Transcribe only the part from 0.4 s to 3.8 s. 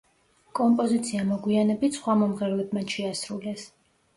კომპოზიცია მოგვიანებით სხვა მომღერლებმაც შეასრულეს.